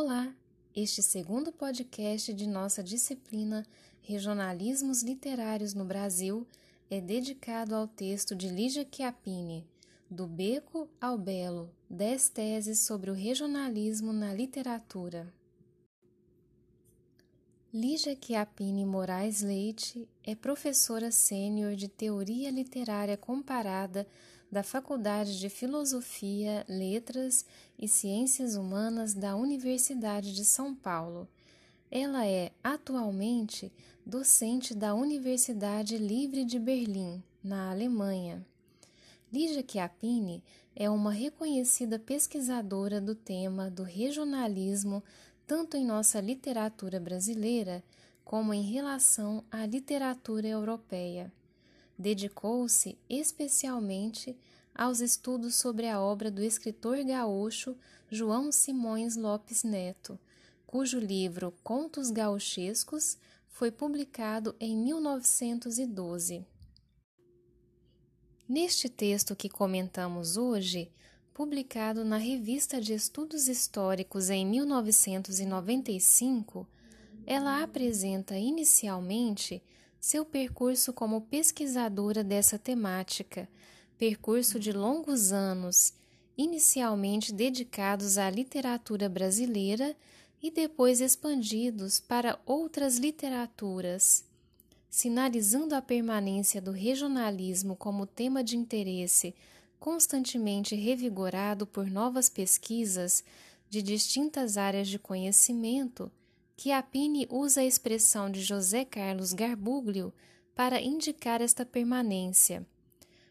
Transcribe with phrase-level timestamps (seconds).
[0.00, 0.32] Olá!
[0.76, 3.66] Este segundo podcast de nossa disciplina
[4.00, 6.46] Regionalismos Literários no Brasil
[6.88, 9.66] é dedicado ao texto de Lígia Chiappini,
[10.08, 15.34] Do Beco ao Belo, 10 teses sobre o regionalismo na literatura.
[17.74, 24.06] Lígia Chiappini Moraes Leite é professora sênior de Teoria Literária Comparada
[24.50, 27.44] da Faculdade de Filosofia, Letras
[27.78, 31.28] e Ciências Humanas da Universidade de São Paulo.
[31.90, 33.70] Ela é, atualmente,
[34.04, 38.44] docente da Universidade Livre de Berlim, na Alemanha.
[39.30, 40.42] Lígia Chiappini
[40.74, 45.04] é uma reconhecida pesquisadora do tema do regionalismo,
[45.46, 47.82] tanto em nossa literatura brasileira
[48.24, 51.30] como em relação à literatura europeia
[51.98, 54.36] dedicou-se especialmente
[54.78, 57.76] aos estudos sobre a obra do escritor gaúcho
[58.08, 60.16] João Simões Lopes Neto,
[60.64, 63.18] cujo livro Contos Gauchescos
[63.48, 66.46] foi publicado em 1912.
[68.48, 70.92] Neste texto que comentamos hoje,
[71.34, 76.68] publicado na Revista de Estudos Históricos em 1995,
[77.26, 79.60] ela apresenta inicialmente
[80.00, 83.48] seu percurso como pesquisadora dessa temática,
[83.98, 85.92] percurso de longos anos,
[86.36, 89.96] inicialmente dedicados à literatura brasileira
[90.40, 94.24] e depois expandidos para outras literaturas.
[94.88, 99.34] Sinalizando a permanência do regionalismo como tema de interesse
[99.80, 103.22] constantemente revigorado por novas pesquisas
[103.68, 106.10] de distintas áreas de conhecimento,
[106.56, 110.12] Chiappini usa a expressão de José Carlos Garbuglio
[110.54, 112.66] para indicar esta permanência.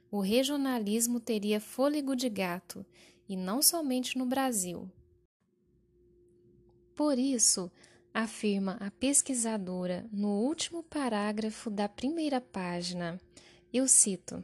[0.10, 2.86] O regionalismo teria fôlego de gato,
[3.28, 4.90] e não somente no Brasil.
[6.96, 7.70] Por isso,
[8.14, 13.20] afirma a pesquisadora no último parágrafo da primeira página,
[13.72, 14.44] eu cito: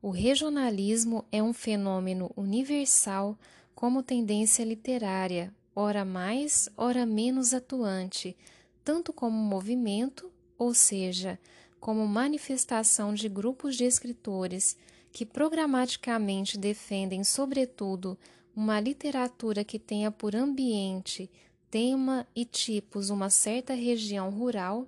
[0.00, 3.38] O regionalismo é um fenômeno universal
[3.74, 8.36] como tendência literária, ora mais, ora menos atuante,
[8.84, 11.38] tanto como movimento, ou seja,
[11.82, 14.76] como manifestação de grupos de escritores
[15.10, 18.16] que programaticamente defendem, sobretudo,
[18.54, 21.28] uma literatura que tenha por ambiente,
[21.68, 24.86] tema e tipos uma certa região rural,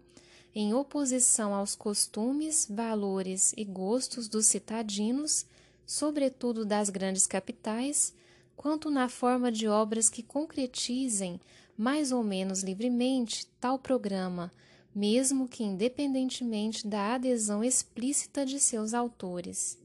[0.54, 5.46] em oposição aos costumes, valores e gostos dos citadinos,
[5.84, 8.14] sobretudo das grandes capitais,
[8.54, 11.40] quanto na forma de obras que concretizem,
[11.76, 14.52] mais ou menos livremente, tal programa,
[14.94, 19.78] mesmo que independentemente da adesão explícita de seus autores.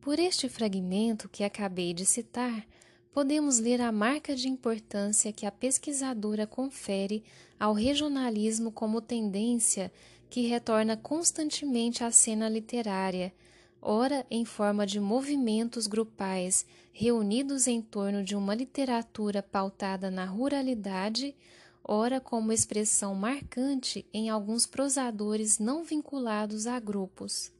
[0.00, 2.66] Por este fragmento que acabei de citar,
[3.12, 7.24] podemos ler a marca de importância que a pesquisadora confere
[7.58, 9.90] ao regionalismo como tendência
[10.30, 13.32] que retorna constantemente à cena literária
[13.80, 21.34] ora em forma de movimentos grupais reunidos em torno de uma literatura pautada na ruralidade,
[21.88, 27.50] ora como expressão marcante em alguns prosadores não vinculados a grupos.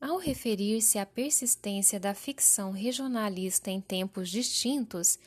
[0.00, 5.18] Ao referir-se à persistência da ficção regionalista em tempos distintos,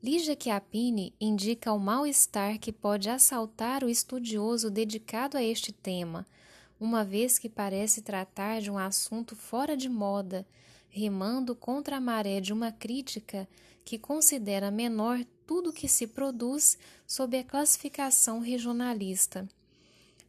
[0.00, 6.26] Lígia Chiappini indica o mal-estar que pode assaltar o estudioso dedicado a este tema–
[6.82, 10.44] uma vez que parece tratar de um assunto fora de moda,
[10.88, 13.48] rimando contra a maré de uma crítica
[13.84, 19.48] que considera menor tudo que se produz sob a classificação regionalista.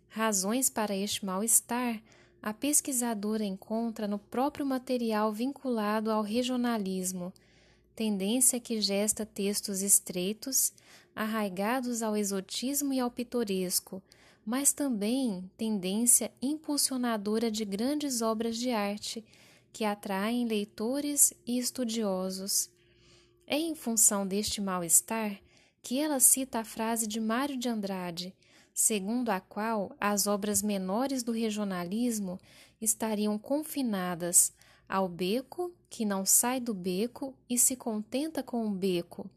[0.09, 2.01] Razões para este mal-estar
[2.41, 7.34] a pesquisadora encontra no próprio material vinculado ao regionalismo,
[7.96, 10.74] tendência que gesta textos estreitos,
[11.16, 14.03] arraigados ao exotismo e ao pitoresco,
[14.45, 19.24] mas também tendência impulsionadora de grandes obras de arte
[19.71, 22.69] que atraem leitores e estudiosos.
[23.45, 25.40] É em função deste mal-estar
[25.81, 28.34] que ela cita a frase de Mário de Andrade,
[28.74, 32.40] segundo a qual as obras menores do regionalismo
[32.81, 34.54] estariam confinadas
[34.88, 39.30] ao beco que não sai do beco e se contenta com o beco.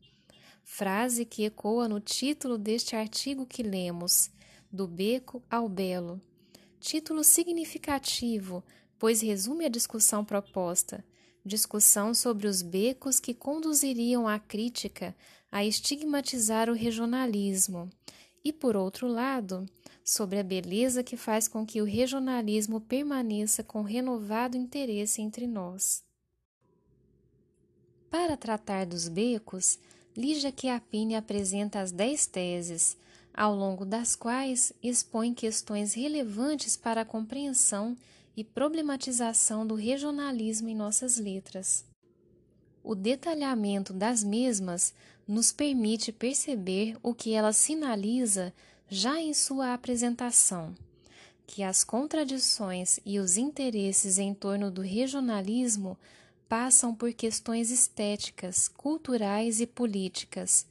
[0.65, 4.31] Frase que ecoa no título deste artigo que lemos
[4.71, 6.21] do Beco ao Belo.
[6.81, 8.65] Título significativo,
[8.99, 11.05] pois resume a discussão proposta.
[11.47, 15.15] Discussão sobre os becos que conduziriam a crítica
[15.49, 17.89] a estigmatizar o regionalismo.
[18.45, 19.65] E, por outro lado,
[20.05, 26.03] sobre a beleza que faz com que o regionalismo permaneça com renovado interesse entre nós.
[28.11, 29.79] Para tratar dos becos,
[30.17, 32.97] Lígia Chiappini apresenta as dez teses,
[33.33, 37.97] ao longo das quais expõe questões relevantes para a compreensão
[38.37, 41.85] e problematização do regionalismo em nossas letras.
[42.85, 44.93] O detalhamento das mesmas
[45.27, 48.53] nos permite perceber o que ela sinaliza
[48.89, 50.75] já em sua apresentação,
[51.47, 55.99] que as contradições e os interesses em torno do regionalismo
[56.49, 60.67] passam por questões estéticas, culturais e políticas,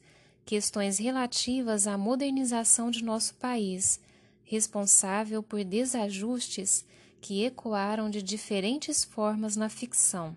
[0.46, 4.00] questões relativas à modernização de nosso país,
[4.44, 6.84] responsável por desajustes
[7.20, 10.36] que ecoaram de diferentes formas na ficção.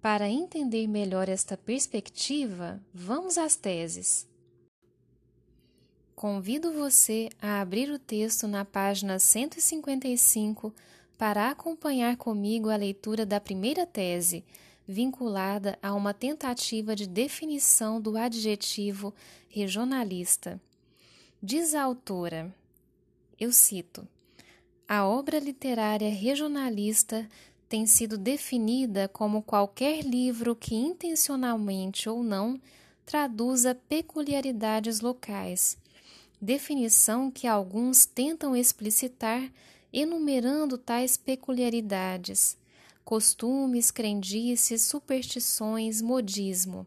[0.00, 4.28] Para entender melhor esta perspectiva, vamos às teses.
[6.14, 10.74] Convido você a abrir o texto na página 155
[11.16, 14.44] para acompanhar comigo a leitura da primeira tese,
[14.86, 19.14] vinculada a uma tentativa de definição do adjetivo
[19.48, 20.60] regionalista.
[21.42, 22.54] Diz a autora,
[23.38, 24.06] eu cito:
[24.86, 27.26] A obra literária regionalista
[27.68, 32.60] tem sido definida como qualquer livro que intencionalmente ou não
[33.06, 35.78] traduza peculiaridades locais,
[36.40, 39.50] definição que alguns tentam explicitar
[39.90, 42.56] enumerando tais peculiaridades,
[43.04, 46.86] costumes, crendices, superstições, modismo,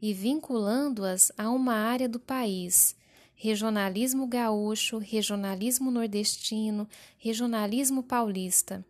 [0.00, 2.96] e vinculando-as a uma área do país,
[3.42, 8.86] regionalismo gaúcho, regionalismo nordestino, regionalismo paulista.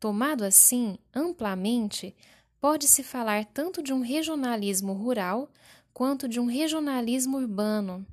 [0.00, 2.16] Tomado assim, amplamente,
[2.58, 5.50] pode-se falar tanto de um regionalismo rural
[5.92, 8.06] quanto de um regionalismo urbano.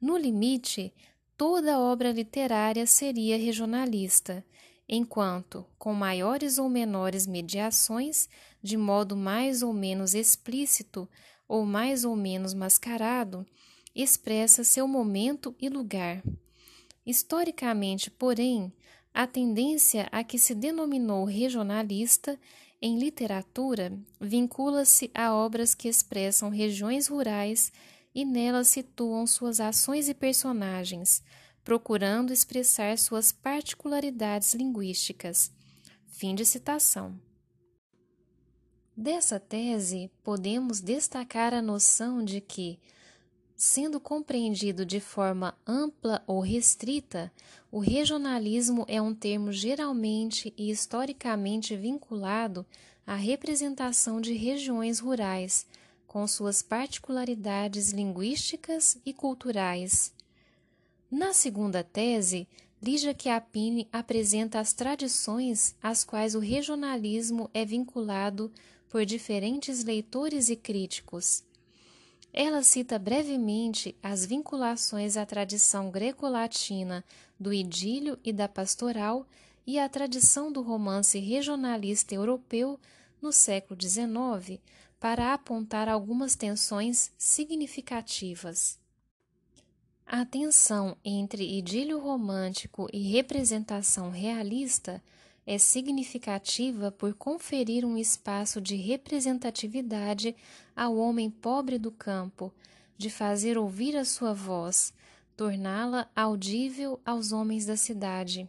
[0.00, 0.90] No limite,
[1.36, 4.42] toda obra literária seria regionalista,
[4.88, 8.26] enquanto, com maiores ou menores mediações,
[8.62, 11.06] de modo mais ou menos explícito
[11.46, 13.46] ou mais ou menos mascarado,
[14.02, 16.22] expressa seu momento e lugar.
[17.06, 18.72] Historicamente, porém,
[19.12, 22.38] a tendência a que se denominou regionalista
[22.82, 27.72] em literatura vincula-se a obras que expressam regiões rurais
[28.14, 31.22] e nelas situam suas ações e personagens,
[31.64, 35.50] procurando expressar suas particularidades linguísticas.
[36.06, 37.18] Fim de citação.
[38.96, 42.78] Dessa tese, podemos destacar a noção de que,
[43.56, 47.32] sendo compreendido de forma ampla ou restrita,
[47.70, 52.66] o regionalismo é um termo geralmente e historicamente vinculado
[53.06, 55.66] à representação de regiões rurais
[56.06, 60.14] com suas particularidades linguísticas e culturais.
[61.10, 62.46] Na segunda tese,
[62.80, 68.52] Lígia Chiappini apresenta as tradições às quais o regionalismo é vinculado
[68.88, 71.42] por diferentes leitores e críticos.
[72.36, 77.04] Ela cita brevemente as vinculações à tradição greco-latina
[77.38, 79.24] do idílio e da pastoral
[79.64, 82.76] e à tradição do romance regionalista europeu
[83.22, 84.60] no século XIX,
[84.98, 88.80] para apontar algumas tensões significativas.
[90.04, 95.00] A tensão entre idílio romântico e representação realista
[95.46, 100.34] é significativa por conferir um espaço de representatividade
[100.74, 102.52] ao homem pobre do campo,
[102.96, 104.92] de fazer ouvir a sua voz,
[105.36, 108.48] torná-la audível aos homens da cidade.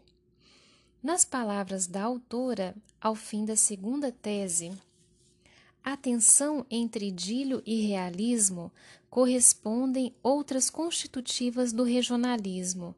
[1.03, 4.71] Nas palavras da autora, ao fim da segunda tese,
[5.83, 8.71] à tensão entre idílio e realismo
[9.07, 12.95] correspondem outras constitutivas do regionalismo.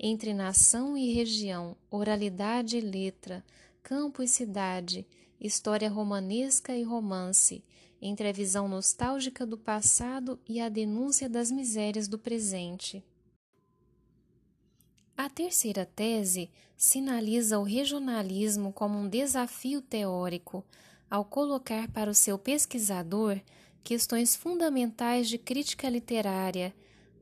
[0.00, 3.44] Entre nação e região, oralidade e letra,
[3.82, 5.04] campo e cidade,
[5.40, 7.64] história romanesca e romance,
[8.00, 13.04] entre a visão nostálgica do passado e a denúncia das misérias do presente.
[15.16, 20.64] A terceira tese sinaliza o regionalismo como um desafio teórico
[21.10, 23.40] ao colocar para o seu pesquisador
[23.82, 26.72] questões fundamentais de crítica literária,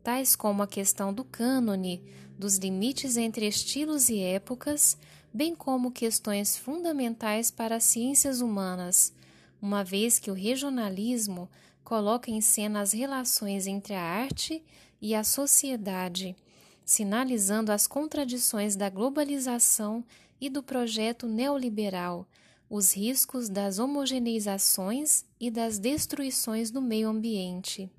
[0.02, 2.02] tais como a questão do cânone,
[2.38, 4.97] dos limites entre estilos e épocas,
[5.33, 9.12] bem como questões fundamentais para as ciências humanas,
[9.61, 11.49] uma vez que o regionalismo
[11.83, 14.62] coloca em cena as relações entre a arte
[15.00, 16.37] e a sociedade,
[16.85, 20.05] sinalizando as contradições da globalização
[20.40, 22.26] e do projeto neoliberal
[22.69, 27.90] os riscos das homogeneizações e das destruições do meio ambiente.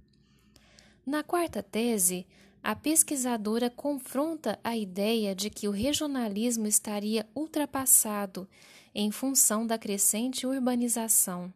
[1.06, 2.27] Na quarta tese,
[2.67, 8.45] a pesquisadora confronta a ideia de que o regionalismo estaria ultrapassado
[8.93, 11.53] em função da crescente urbanização.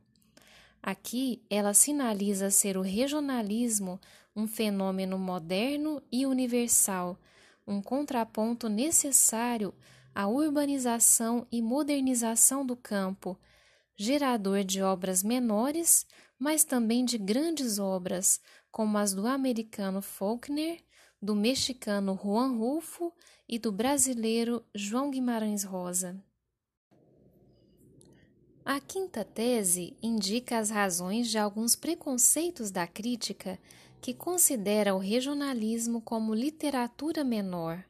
[0.82, 4.00] Aqui ela sinaliza ser o regionalismo
[4.34, 7.20] um fenômeno moderno e universal,
[7.68, 9.74] um contraponto necessário
[10.16, 13.38] à urbanização e modernização do campo,
[13.98, 16.08] gerador de obras menores,
[16.40, 18.40] mas também de grandes obras,
[18.72, 20.82] como as do americano Faulkner,
[21.22, 23.14] do mexicano Juan Rulfo
[23.48, 26.20] e do brasileiro João Guimarães Rosa.
[28.66, 33.60] A quinta tese indica as razões de alguns preconceitos da crítica
[34.02, 37.84] que considera o regionalismo como literatura menor.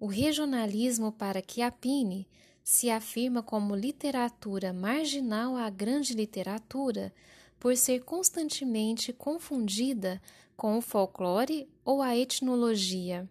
[0.00, 2.26] O regionalismo para Chiappini
[2.64, 7.12] se afirma como literatura marginal à grande literatura
[7.58, 10.20] por ser constantemente confundida
[10.56, 13.26] com o folclore ou a etnologia.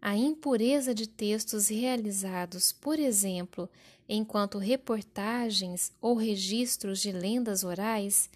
[0.00, 3.68] A impureza de textos realizados, por exemplo,
[4.08, 8.30] enquanto reportagens ou registros de lendas orais,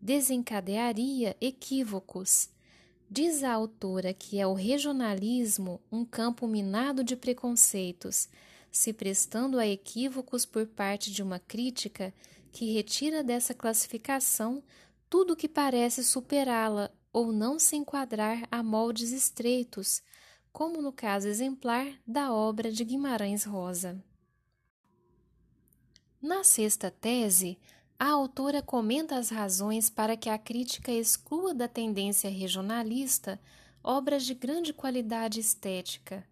[0.00, 2.48] desencadearia equívocos.
[3.10, 8.26] Diz a autora que é o regionalismo um campo minado de preconceitos,
[8.72, 12.14] se prestando a equívocos por parte de uma crítica
[12.50, 14.62] que retira dessa classificação
[15.10, 20.02] tudo que parece superá-la ou não se enquadrar a moldes estreitos,
[20.52, 24.02] como no caso exemplar da obra de Guimarães Rosa.
[26.20, 27.58] Na sexta tese,
[27.98, 33.40] a autora comenta as razões para que a crítica exclua da tendência regionalista
[33.82, 36.26] obras de grande qualidade estética.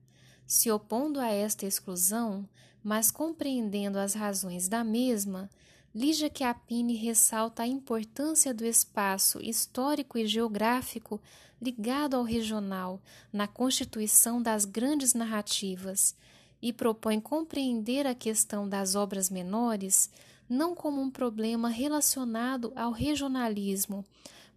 [0.46, 2.48] Se opondo a esta exclusão,
[2.82, 5.50] mas compreendendo as razões da mesma,
[5.96, 11.18] Lígia Chiappini ressalta a importância do espaço histórico e geográfico
[11.58, 13.00] ligado ao regional
[13.32, 16.14] na constituição das grandes narrativas
[16.60, 20.10] e propõe compreender a questão das obras menores
[20.46, 24.04] não como um problema relacionado ao regionalismo,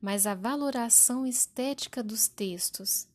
[0.02, 3.08] mas à valoração estética dos textos.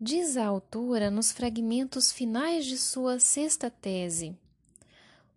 [0.00, 4.36] Diz a autora nos fragmentos finais de sua sexta tese.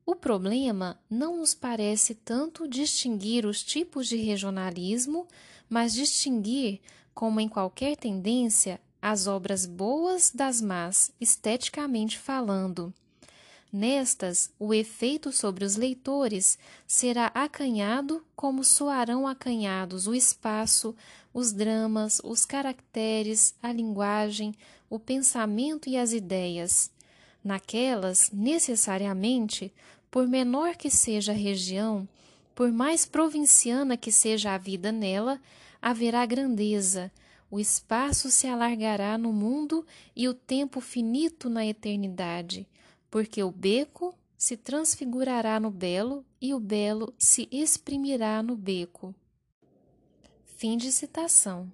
[0.05, 5.27] O problema não nos parece tanto distinguir os tipos de regionalismo,
[5.69, 6.81] mas distinguir,
[7.13, 12.93] como em qualquer tendência, as obras boas das más, esteticamente falando.
[13.71, 20.93] Nestas, o efeito sobre os leitores será acanhado como soarão acanhados o espaço,
[21.33, 24.53] os dramas, os caracteres, a linguagem,
[24.89, 26.91] o pensamento e as ideias.
[27.43, 29.73] Naquelas, necessariamente,
[30.09, 32.07] por menor que seja a região,
[32.53, 35.41] por mais provinciana que seja a vida nela,
[35.81, 37.11] haverá grandeza,
[37.49, 42.67] o espaço se alargará no mundo e o tempo finito na eternidade,
[43.09, 49.13] porque o beco se transfigurará no belo e o belo se exprimirá no beco.
[50.45, 51.71] Fim de citação.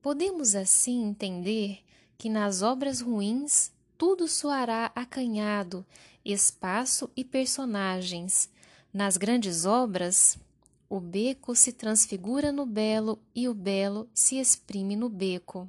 [0.00, 1.80] Podemos assim entender
[2.16, 5.84] que nas obras ruins tudo soará acanhado,
[6.24, 8.48] espaço e personagens.
[8.94, 10.38] Nas grandes obras,
[10.88, 15.68] o beco se transfigura no belo e o belo se exprime no beco.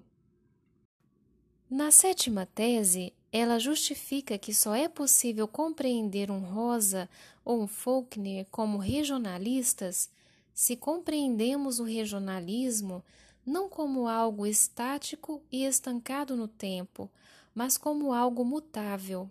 [1.68, 7.10] Na sétima tese, ela justifica que só é possível compreender um Rosa
[7.44, 10.10] ou um Faulkner como regionalistas
[10.54, 13.04] se compreendemos o regionalismo
[13.46, 17.10] não como algo estático e estancado no tempo,
[17.54, 19.30] mas como algo mutável.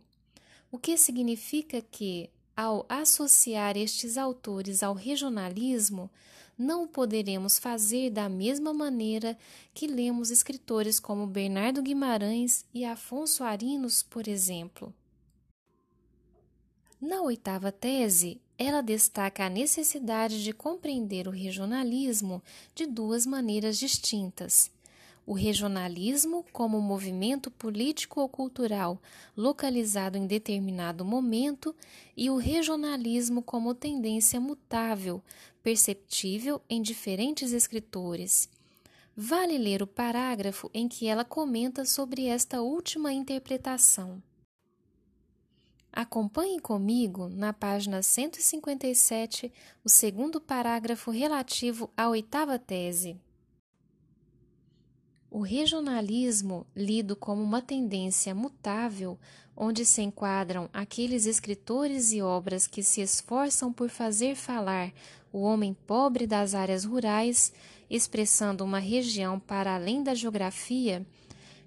[0.71, 6.11] O que significa que, ao associar estes autores ao regionalismo,
[6.59, 9.39] não o poderemos fazer da mesma maneira
[9.73, 14.93] que lemos escritores como Bernardo Guimarães e Afonso Arinos, por exemplo.
[17.01, 22.43] Na oitava tese, ela destaca a necessidade de compreender o regionalismo
[22.75, 24.69] de duas maneiras distintas
[25.29, 28.99] o regionalismo como movimento político ou cultural
[29.37, 31.77] localizado em determinado momento
[32.17, 35.23] e o regionalismo como tendência mutável,
[35.63, 38.49] perceptível em diferentes escritores.
[39.15, 44.23] Vale ler o parágrafo em que ela comenta sobre esta última interpretação.
[45.93, 49.53] Acompanhe comigo, na página 157,
[49.85, 53.21] o segundo parágrafo relativo à oitava tese.
[55.39, 59.17] O regionalismo, lido como uma tendência mutável,
[59.57, 64.93] onde se enquadram aqueles escritores e obras que se esforçam por fazer falar
[65.33, 67.53] o homem pobre das áreas rurais,
[67.89, 71.07] expressando uma região para além da geografia,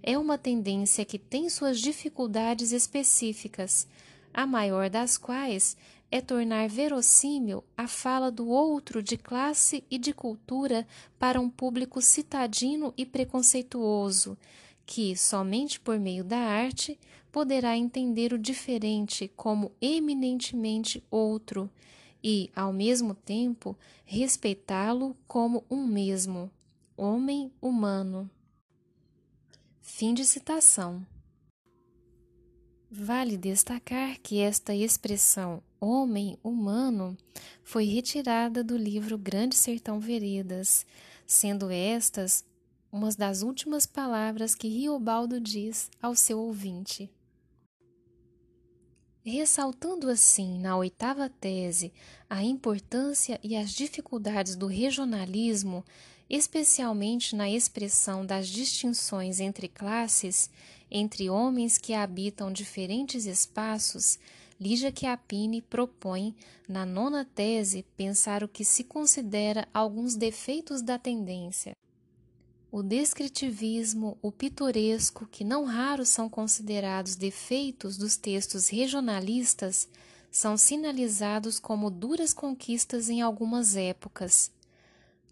[0.04, 3.88] é uma tendência que tem suas dificuldades específicas,
[4.34, 5.78] a maior das quais
[6.12, 10.86] é tornar verossímil a fala do outro de classe e de cultura
[11.18, 14.38] para um público citadino e preconceituoso,
[14.86, 17.00] que, somente por meio da arte,
[17.32, 21.72] poderá entender o diferente como eminentemente outro
[22.22, 26.52] e, ao mesmo tempo, respeitá-lo como um mesmo,
[26.98, 28.30] homem humano.
[29.80, 31.08] Fim de citação.
[32.92, 37.18] Vale destacar que esta expressão homem humano
[37.64, 40.86] foi retirada do livro Grande Sertão Veredas,
[41.26, 42.46] sendo estas
[42.92, 47.10] umas das últimas palavras que Riobaldo diz ao seu ouvinte.
[49.24, 51.94] Ressaltando assim, na oitava tese,
[52.30, 55.86] a importância e as dificuldades do regionalismo,
[56.30, 60.50] especialmente na expressão das distinções entre classes,
[60.90, 64.20] entre homens que habitam diferentes espaços,
[64.62, 66.36] Lígia Chiappini propõe,
[66.70, 71.76] na nona tese, pensar o que se considera alguns defeitos da tendência.
[72.72, 79.90] O descritivismo, o pitoresco, que não raros são considerados defeitos dos textos regionalistas,
[80.30, 84.52] são sinalizados como duras conquistas em algumas épocas.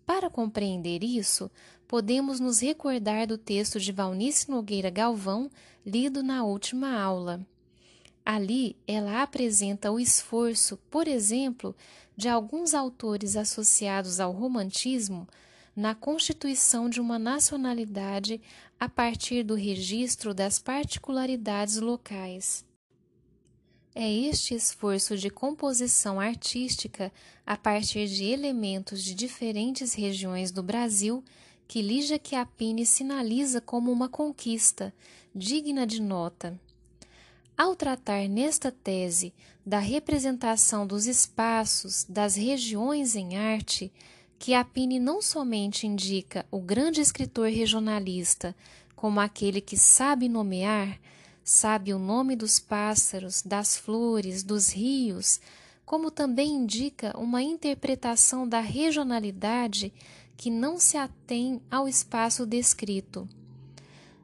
[0.08, 1.52] Para compreender isso,
[1.88, 5.52] podemos nos recordar do texto de Valnice Nogueira Galvão,
[5.86, 7.46] lido na última aula.
[8.32, 11.76] Ali, ela apresenta o esforço, por exemplo,
[12.16, 15.28] de alguns autores associados ao romantismo
[15.76, 18.40] na constituição de uma nacionalidade
[18.80, 22.64] a partir do registro das particularidades locais.
[23.96, 27.12] É este esforço de composição artística
[27.44, 31.24] a partir de elementos de diferentes regiões do Brasil
[31.68, 34.94] que Lígia Chiappini sinaliza como uma conquista,
[35.34, 36.60] digna de nota.
[37.60, 39.34] Ao tratar nesta tese
[39.66, 43.92] da representação dos espaços, das regiões em arte,
[44.40, 48.56] que a Pini não somente indica o grande escritor regionalista
[48.96, 51.02] como aquele que sabe nomear,
[51.44, 55.42] sabe o nome dos pássaros, das flores, dos rios,
[55.86, 59.92] como também indica uma interpretação da regionalidade
[60.38, 63.28] que não se atém ao espaço descrito.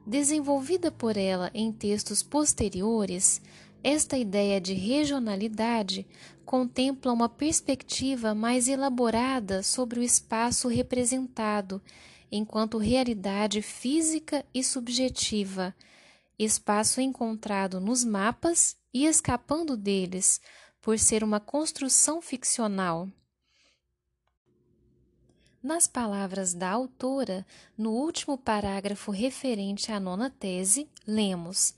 [0.06, 3.42] Desenvolvida por ela em textos posteriores,
[3.82, 6.06] esta ideia de regionalidade
[6.44, 11.82] contempla uma perspectiva mais elaborada sobre o espaço representado,
[12.30, 15.74] enquanto realidade física e subjetiva,
[16.38, 20.40] espaço encontrado nos mapas e escapando deles,
[20.80, 23.08] por ser uma construção ficcional.
[25.62, 27.44] Nas palavras da autora,
[27.76, 31.74] no último parágrafo referente à nona tese, lemos: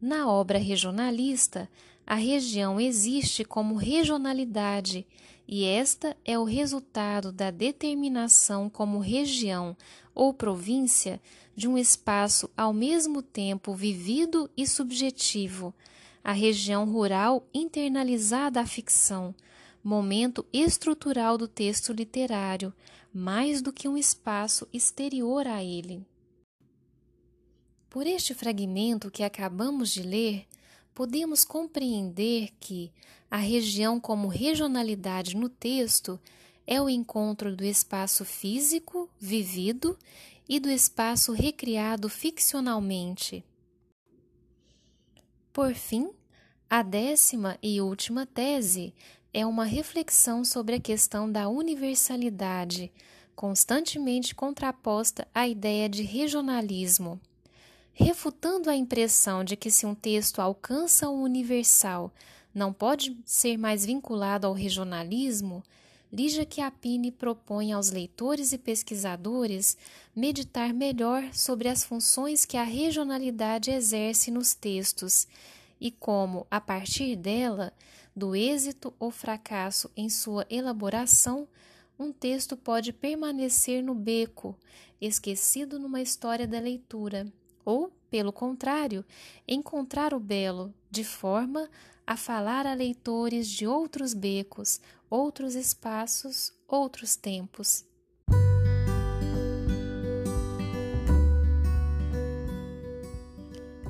[0.00, 1.68] Na obra regionalista,
[2.06, 5.06] a região existe como regionalidade
[5.46, 9.76] e esta é o resultado da determinação como região
[10.14, 11.20] ou província
[11.56, 15.74] de um espaço ao mesmo tempo vivido e subjetivo,
[16.22, 19.34] a região rural internalizada à ficção,
[19.82, 22.72] momento estrutural do texto literário,
[23.12, 26.06] mais do que um espaço exterior a ele.
[27.88, 30.46] Por este fragmento que acabamos de ler,
[30.94, 32.92] podemos compreender que
[33.30, 36.20] a região como regionalidade no texto
[36.66, 39.96] é o encontro do espaço físico, vivido,
[40.48, 43.44] e do espaço recriado ficcionalmente.
[45.52, 46.10] Por fim,
[46.70, 48.94] a décima e última tese
[49.32, 52.90] é uma reflexão sobre a questão da universalidade,
[53.36, 57.20] constantemente contraposta à ideia de regionalismo.
[57.92, 62.12] Refutando a impressão de que se um texto alcança o universal,
[62.54, 65.62] não pode ser mais vinculado ao regionalismo,
[66.10, 69.76] Lígia Chiappini propõe aos leitores e pesquisadores
[70.16, 75.28] meditar melhor sobre as funções que a regionalidade exerce nos textos
[75.78, 77.72] e como, a partir dela,
[78.18, 81.48] do êxito ou fracasso em sua elaboração,
[81.98, 84.58] um texto pode permanecer no beco,
[85.00, 87.32] esquecido numa história da leitura,
[87.64, 89.04] ou, pelo contrário,
[89.46, 91.70] encontrar o belo, de forma
[92.06, 97.84] a falar a leitores de outros becos, outros espaços, outros tempos.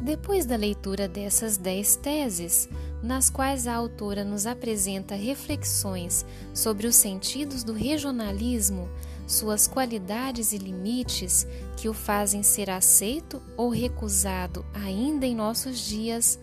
[0.08, 2.66] Depois da leitura dessas dez teses,
[3.02, 8.88] nas quais a autora nos apresenta reflexões sobre os sentidos do regionalismo,
[9.26, 16.40] suas qualidades e limites que o fazem ser aceito ou recusado ainda em nossos dias,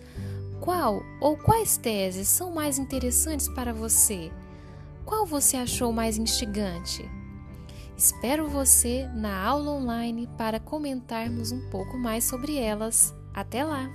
[0.62, 4.32] Qual ou quais teses são mais interessantes para você?
[5.04, 7.04] Qual você achou mais instigante?
[7.98, 13.12] Espero você na aula online para comentarmos um pouco mais sobre elas.
[13.36, 13.90] Até lá!